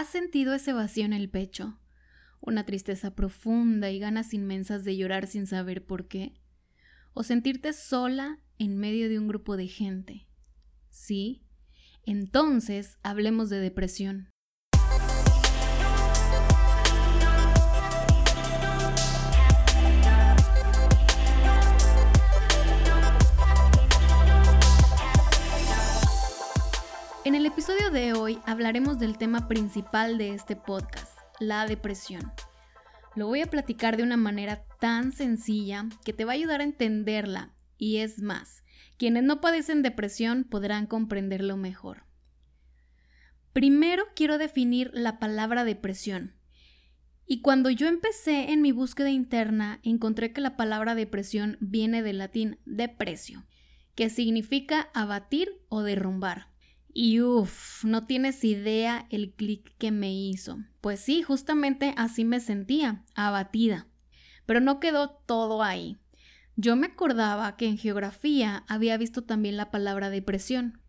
[0.00, 1.78] ¿Has sentido ese vacío en el pecho?
[2.40, 6.40] Una tristeza profunda y ganas inmensas de llorar sin saber por qué.
[7.12, 10.26] O sentirte sola en medio de un grupo de gente.
[10.88, 11.44] ¿Sí?
[12.06, 14.30] Entonces hablemos de depresión.
[28.30, 32.30] Hoy hablaremos del tema principal de este podcast, la depresión.
[33.16, 36.64] Lo voy a platicar de una manera tan sencilla que te va a ayudar a
[36.64, 38.62] entenderla y es más,
[38.98, 42.04] quienes no padecen depresión podrán comprenderlo mejor.
[43.52, 46.36] Primero quiero definir la palabra depresión.
[47.26, 52.18] Y cuando yo empecé en mi búsqueda interna, encontré que la palabra depresión viene del
[52.18, 53.44] latín deprecio,
[53.96, 56.49] que significa abatir o derrumbar.
[56.92, 60.58] Y uff, no tienes idea el clic que me hizo.
[60.80, 63.86] Pues sí, justamente así me sentía, abatida.
[64.46, 65.98] Pero no quedó todo ahí.
[66.56, 70.80] Yo me acordaba que en geografía había visto también la palabra depresión.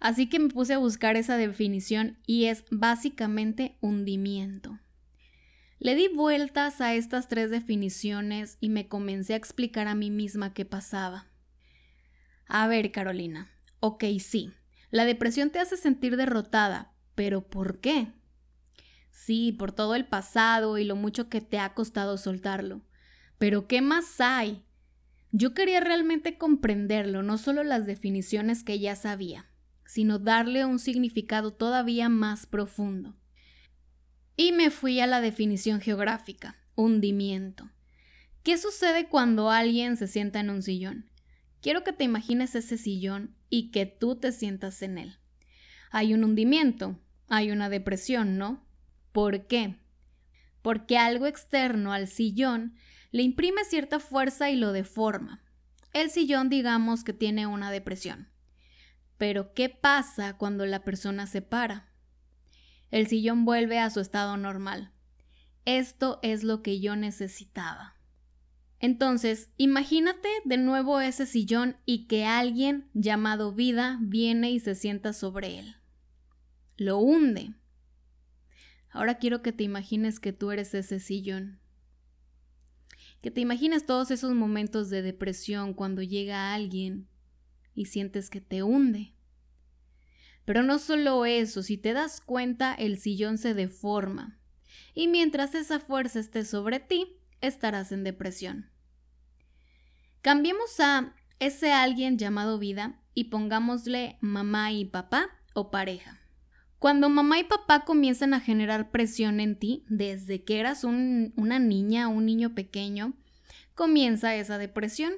[0.00, 4.78] Así que me puse a buscar esa definición y es básicamente hundimiento.
[5.80, 10.54] Le di vueltas a estas tres definiciones y me comencé a explicar a mí misma
[10.54, 11.26] qué pasaba.
[12.46, 14.52] A ver, Carolina, ok, sí,
[14.90, 18.12] la depresión te hace sentir derrotada, pero ¿por qué?
[19.10, 22.82] Sí, por todo el pasado y lo mucho que te ha costado soltarlo.
[23.38, 24.64] Pero ¿qué más hay?
[25.30, 29.50] Yo quería realmente comprenderlo, no solo las definiciones que ya sabía,
[29.84, 33.16] sino darle un significado todavía más profundo.
[34.36, 37.70] Y me fui a la definición geográfica, hundimiento.
[38.42, 41.10] ¿Qué sucede cuando alguien se sienta en un sillón?
[41.60, 45.18] Quiero que te imagines ese sillón y que tú te sientas en él.
[45.90, 48.66] Hay un hundimiento, hay una depresión, ¿no?
[49.12, 49.76] ¿Por qué?
[50.62, 52.74] Porque algo externo al sillón
[53.10, 55.42] le imprime cierta fuerza y lo deforma.
[55.92, 58.28] El sillón digamos que tiene una depresión.
[59.16, 61.88] Pero ¿qué pasa cuando la persona se para?
[62.90, 64.92] El sillón vuelve a su estado normal.
[65.64, 67.97] Esto es lo que yo necesitaba.
[68.80, 75.12] Entonces, imagínate de nuevo ese sillón y que alguien llamado vida viene y se sienta
[75.12, 75.76] sobre él.
[76.76, 77.54] Lo hunde.
[78.90, 81.60] Ahora quiero que te imagines que tú eres ese sillón.
[83.20, 87.08] Que te imagines todos esos momentos de depresión cuando llega alguien
[87.74, 89.14] y sientes que te hunde.
[90.44, 94.38] Pero no solo eso, si te das cuenta, el sillón se deforma.
[94.94, 98.70] Y mientras esa fuerza esté sobre ti, estarás en depresión.
[100.22, 106.20] Cambiemos a ese alguien llamado vida y pongámosle mamá y papá o pareja.
[106.78, 112.08] Cuando mamá y papá comienzan a generar presión en ti desde que eras una niña
[112.08, 113.14] o un niño pequeño,
[113.74, 115.12] comienza esa depresión.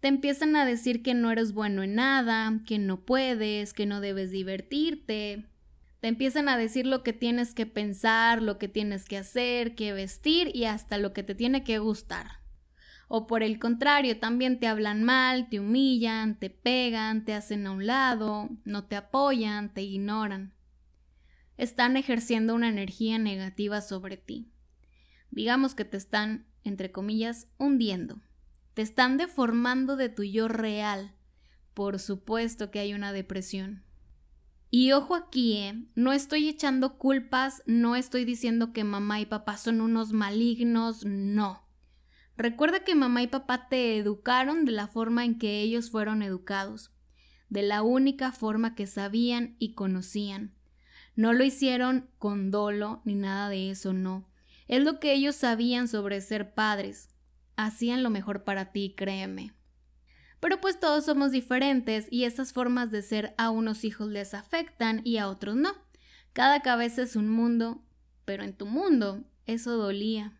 [0.00, 4.00] Te empiezan a decir que no eres bueno en nada, que no puedes, que no
[4.00, 5.46] debes divertirte.
[6.00, 9.92] Te empiezan a decir lo que tienes que pensar, lo que tienes que hacer, que
[9.92, 12.38] vestir y hasta lo que te tiene que gustar.
[13.08, 17.72] O por el contrario, también te hablan mal, te humillan, te pegan, te hacen a
[17.72, 20.54] un lado, no te apoyan, te ignoran.
[21.56, 24.52] Están ejerciendo una energía negativa sobre ti.
[25.30, 28.20] Digamos que te están, entre comillas, hundiendo.
[28.74, 31.16] Te están deformando de tu yo real.
[31.74, 33.87] Por supuesto que hay una depresión.
[34.70, 35.82] Y ojo aquí, ¿eh?
[35.94, 41.66] no estoy echando culpas, no estoy diciendo que mamá y papá son unos malignos, no.
[42.36, 46.92] Recuerda que mamá y papá te educaron de la forma en que ellos fueron educados,
[47.48, 50.54] de la única forma que sabían y conocían.
[51.16, 54.28] No lo hicieron con dolo ni nada de eso, no.
[54.68, 57.08] Es lo que ellos sabían sobre ser padres.
[57.56, 59.57] Hacían lo mejor para ti, créeme.
[60.40, 65.00] Pero pues todos somos diferentes y esas formas de ser a unos hijos les afectan
[65.04, 65.72] y a otros no.
[66.32, 67.82] Cada cabeza es un mundo,
[68.24, 70.38] pero en tu mundo eso dolía.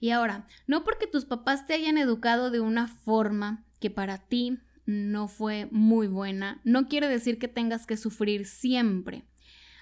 [0.00, 4.58] Y ahora, no porque tus papás te hayan educado de una forma que para ti
[4.84, 9.24] no fue muy buena, no quiere decir que tengas que sufrir siempre.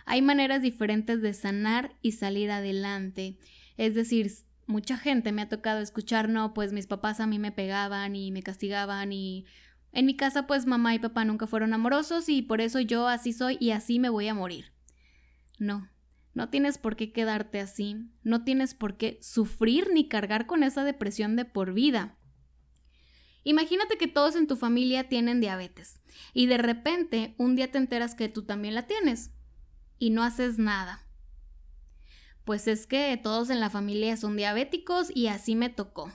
[0.04, 3.38] Hay maneras diferentes de sanar y salir adelante.
[3.76, 4.30] Es decir,
[4.70, 8.30] mucha gente me ha tocado escuchar, no, pues mis papás a mí me pegaban y
[8.30, 9.44] me castigaban y
[9.92, 13.32] en mi casa pues mamá y papá nunca fueron amorosos y por eso yo así
[13.32, 14.72] soy y así me voy a morir.
[15.58, 15.90] No,
[16.32, 20.84] no tienes por qué quedarte así, no tienes por qué sufrir ni cargar con esa
[20.84, 22.16] depresión de por vida.
[23.42, 26.00] Imagínate que todos en tu familia tienen diabetes
[26.32, 29.32] y de repente un día te enteras que tú también la tienes
[29.98, 31.09] y no haces nada.
[32.44, 36.12] Pues es que todos en la familia son diabéticos y así me tocó.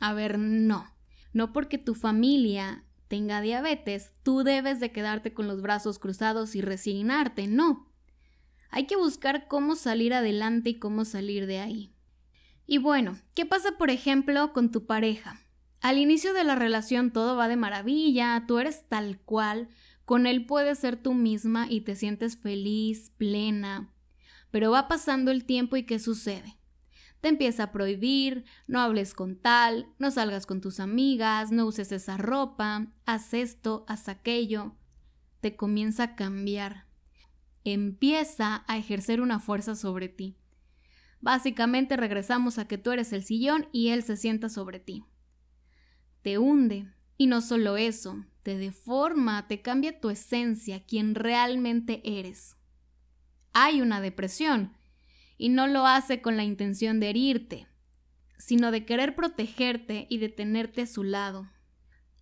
[0.00, 0.92] A ver, no.
[1.32, 6.60] No porque tu familia tenga diabetes, tú debes de quedarte con los brazos cruzados y
[6.60, 7.88] resignarte, no.
[8.70, 11.92] Hay que buscar cómo salir adelante y cómo salir de ahí.
[12.66, 15.40] Y bueno, ¿qué pasa por ejemplo con tu pareja?
[15.80, 19.68] Al inicio de la relación todo va de maravilla, tú eres tal cual,
[20.04, 23.92] con él puedes ser tú misma y te sientes feliz, plena.
[24.50, 26.58] Pero va pasando el tiempo y ¿qué sucede?
[27.20, 31.92] Te empieza a prohibir, no hables con tal, no salgas con tus amigas, no uses
[31.92, 34.74] esa ropa, haz esto, haz aquello.
[35.40, 36.86] Te comienza a cambiar.
[37.64, 40.38] Empieza a ejercer una fuerza sobre ti.
[41.20, 45.04] Básicamente regresamos a que tú eres el sillón y él se sienta sobre ti.
[46.22, 46.88] Te hunde.
[47.18, 52.56] Y no solo eso, te deforma, te cambia tu esencia, quien realmente eres.
[53.52, 54.76] Hay una depresión,
[55.40, 57.66] y no lo hace con la intención de herirte,
[58.38, 61.48] sino de querer protegerte y de tenerte a su lado.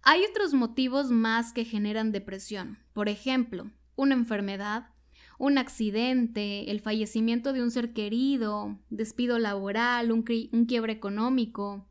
[0.03, 4.91] Hay otros motivos más que generan depresión, por ejemplo, una enfermedad,
[5.39, 11.89] un accidente, el fallecimiento de un ser querido, despido laboral, un, un quiebre económico.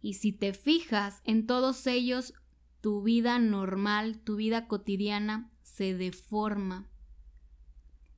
[0.00, 2.34] Y si te fijas en todos ellos,
[2.80, 6.88] tu vida normal, tu vida cotidiana se deforma,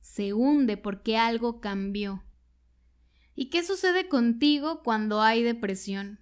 [0.03, 2.23] se hunde porque algo cambió.
[3.33, 6.19] ¿Y qué sucede contigo cuando hay depresión?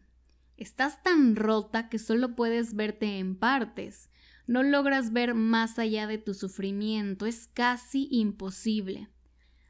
[0.56, 4.08] Estás tan rota que solo puedes verte en partes
[4.52, 9.08] no logras ver más allá de tu sufrimiento, es casi imposible.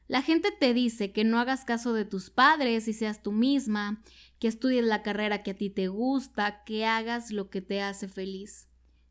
[0.07, 4.03] La gente te dice que no hagas caso de tus padres y seas tú misma,
[4.39, 8.07] que estudies la carrera que a ti te gusta, que hagas lo que te hace
[8.07, 8.69] feliz.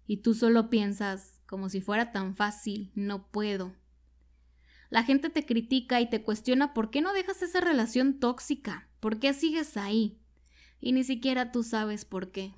[0.08, 3.76] Y tú solo piensas, como si fuera tan fácil, no puedo.
[4.90, 9.20] La gente te critica y te cuestiona por qué no dejas esa relación tóxica, por
[9.20, 10.18] qué sigues ahí.
[10.80, 12.54] Y ni siquiera tú sabes por qué.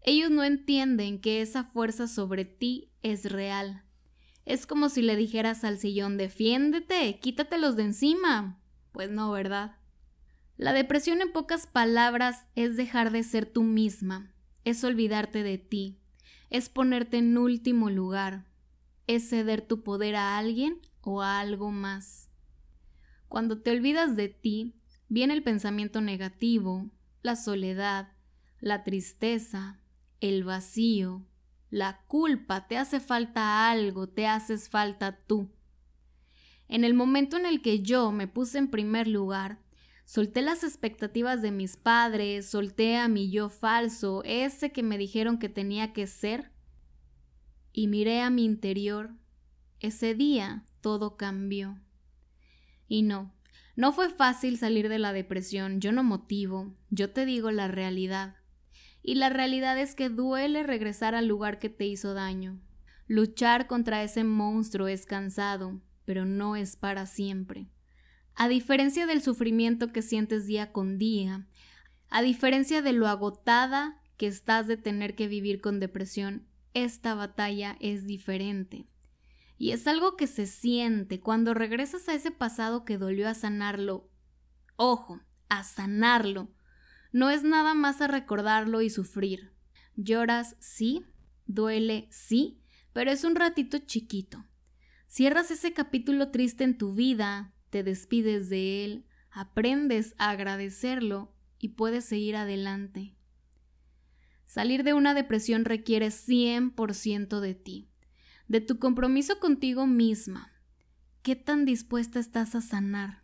[0.00, 3.84] Ellos no entienden que esa fuerza sobre ti es real.
[4.46, 8.58] Es como si le dijeras al sillón defiéndete, quítatelos de encima.
[8.90, 9.76] Pues no, ¿verdad?
[10.56, 14.34] La depresión en pocas palabras es dejar de ser tú misma,
[14.64, 15.98] es olvidarte de ti,
[16.50, 18.46] es ponerte en último lugar,
[19.06, 22.30] es ceder tu poder a alguien o algo más.
[23.28, 24.74] Cuando te olvidas de ti,
[25.08, 26.90] viene el pensamiento negativo,
[27.22, 28.12] la soledad,
[28.60, 29.80] la tristeza,
[30.20, 31.26] el vacío,
[31.70, 35.50] la culpa, te hace falta algo, te haces falta tú.
[36.68, 39.58] En el momento en el que yo me puse en primer lugar,
[40.04, 45.38] solté las expectativas de mis padres, solté a mi yo falso, ese que me dijeron
[45.38, 46.50] que tenía que ser,
[47.72, 49.14] y miré a mi interior,
[49.82, 51.78] ese día todo cambió.
[52.88, 53.34] Y no,
[53.76, 58.36] no fue fácil salir de la depresión, yo no motivo, yo te digo la realidad
[59.02, 62.60] y la realidad es que duele regresar al lugar que te hizo daño.
[63.08, 67.68] Luchar contra ese monstruo es cansado, pero no es para siempre.
[68.34, 71.46] A diferencia del sufrimiento que sientes día con día,
[72.08, 77.76] a diferencia de lo agotada que estás de tener que vivir con depresión, esta batalla
[77.80, 78.86] es diferente.
[79.62, 84.10] Y es algo que se siente cuando regresas a ese pasado que dolió a sanarlo.
[84.74, 86.52] Ojo, a sanarlo,
[87.12, 89.52] no es nada más a recordarlo y sufrir.
[89.94, 91.06] Lloras, sí,
[91.46, 92.60] duele, sí,
[92.92, 94.44] pero es un ratito chiquito.
[95.06, 101.68] Cierras ese capítulo triste en tu vida, te despides de él, aprendes a agradecerlo y
[101.68, 103.14] puedes seguir adelante.
[104.44, 107.91] Salir de una depresión requiere 100% de ti,
[108.52, 110.52] de tu compromiso contigo misma.
[111.22, 113.22] ¿Qué tan dispuesta estás a sanar?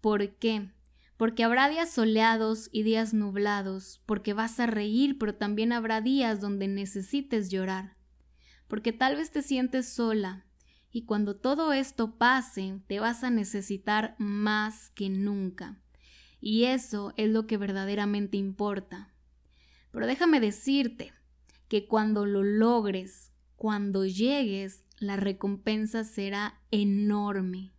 [0.00, 0.72] ¿Por qué?
[1.16, 6.40] porque habrá días soleados y días nublados, porque vas a reír, pero también habrá días
[6.40, 7.96] donde necesites llorar,
[8.68, 10.46] porque tal vez te sientes sola,
[10.92, 15.82] y cuando todo esto pase, te vas a necesitar más que nunca.
[16.40, 19.12] Y eso es lo que verdaderamente importa.
[19.90, 21.12] Pero déjame decirte
[21.66, 23.27] que cuando lo logres,
[23.58, 27.72] cuando llegues, la recompensa será enorme.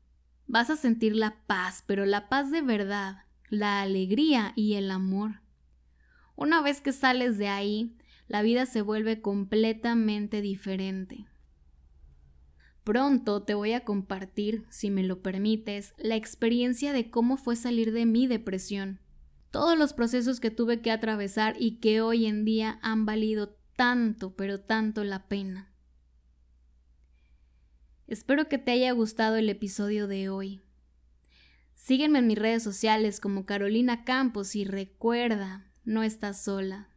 [0.45, 3.19] Vas a sentir la paz, pero la paz de verdad,
[3.49, 5.41] la alegría y el amor.
[6.35, 11.27] Una vez que sales de ahí, la vida se vuelve completamente diferente.
[12.83, 17.93] Pronto te voy a compartir, si me lo permites, la experiencia de cómo fue salir
[17.93, 18.99] de mi depresión,
[19.49, 24.35] todos los procesos que tuve que atravesar y que hoy en día han valido tanto,
[24.35, 25.68] pero tanto la pena.
[28.09, 30.63] Espero que te haya gustado el episodio de hoy.
[31.75, 36.89] Sígueme en mis redes sociales como Carolina Campos y recuerda, no estás sola.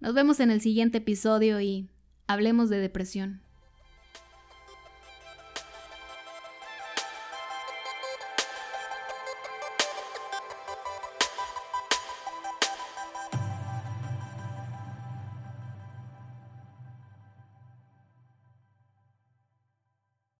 [0.00, 1.88] Nos vemos en el siguiente episodio y
[2.26, 3.40] hablemos de depresión.